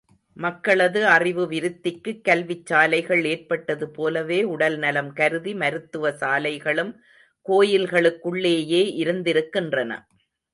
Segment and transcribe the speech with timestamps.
[0.37, 6.91] மக்களது அறிவு விருத்திக்குக் கல்விச் சாலைகள் ஏற்பட்டது போலவே உடல் நலம் கருதி, மருத்துவ சாலைகளும்,
[7.45, 9.91] கோயில்களுக்குள்ளேயே இருந்திருக்கின்றன.